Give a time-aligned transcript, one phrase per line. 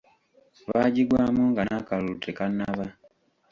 [0.69, 2.85] Baagigwamu nga n'akalulu tekannaba.